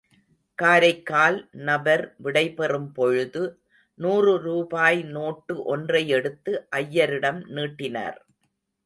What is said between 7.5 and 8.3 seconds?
நீட்டினார்.